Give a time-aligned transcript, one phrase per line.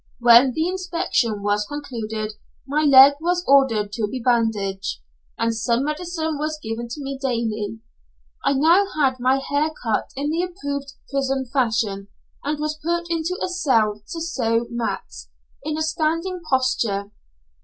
[0.19, 2.33] When the inspection was concluded
[2.65, 4.97] my leg was ordered to be bandaged,
[5.37, 7.81] and some medicine was given to me daily.
[8.43, 12.07] I now had my hair cut in the approved prison fashion,
[12.43, 15.29] and was put into a cell to sew mats,
[15.63, 17.11] in a standing posture.